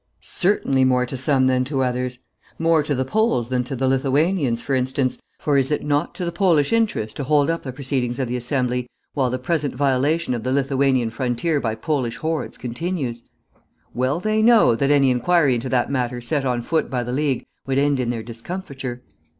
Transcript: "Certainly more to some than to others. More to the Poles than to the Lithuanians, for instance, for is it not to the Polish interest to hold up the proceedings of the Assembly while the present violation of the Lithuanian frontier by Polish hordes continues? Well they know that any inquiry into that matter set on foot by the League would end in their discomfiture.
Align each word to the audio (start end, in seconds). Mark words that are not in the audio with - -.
"Certainly 0.21 0.83
more 0.85 1.05
to 1.05 1.15
some 1.15 1.45
than 1.45 1.63
to 1.65 1.83
others. 1.83 2.17
More 2.57 2.81
to 2.81 2.95
the 2.95 3.05
Poles 3.05 3.49
than 3.49 3.63
to 3.65 3.75
the 3.75 3.87
Lithuanians, 3.87 4.59
for 4.59 4.73
instance, 4.73 5.21
for 5.37 5.59
is 5.59 5.69
it 5.69 5.85
not 5.85 6.15
to 6.15 6.25
the 6.25 6.31
Polish 6.31 6.73
interest 6.73 7.15
to 7.17 7.23
hold 7.23 7.51
up 7.51 7.61
the 7.61 7.71
proceedings 7.71 8.17
of 8.17 8.27
the 8.27 8.35
Assembly 8.35 8.87
while 9.13 9.29
the 9.29 9.37
present 9.37 9.75
violation 9.75 10.33
of 10.33 10.41
the 10.41 10.51
Lithuanian 10.51 11.11
frontier 11.11 11.59
by 11.59 11.75
Polish 11.75 12.17
hordes 12.17 12.57
continues? 12.57 13.21
Well 13.93 14.19
they 14.19 14.41
know 14.41 14.73
that 14.73 14.89
any 14.89 15.11
inquiry 15.11 15.53
into 15.53 15.69
that 15.69 15.91
matter 15.91 16.19
set 16.19 16.45
on 16.47 16.63
foot 16.63 16.89
by 16.89 17.03
the 17.03 17.11
League 17.13 17.45
would 17.67 17.77
end 17.77 17.99
in 17.99 18.09
their 18.09 18.23
discomfiture. 18.23 19.03